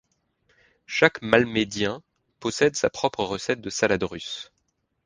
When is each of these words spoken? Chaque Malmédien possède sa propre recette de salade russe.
Chaque 0.87 1.21
Malmédien 1.21 2.01
possède 2.39 2.75
sa 2.75 2.89
propre 2.89 3.23
recette 3.23 3.61
de 3.61 3.69
salade 3.69 4.01
russe. 4.01 4.51